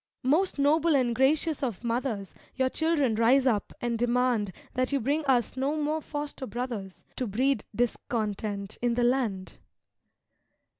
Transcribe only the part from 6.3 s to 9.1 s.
brothers, To breed discontent in the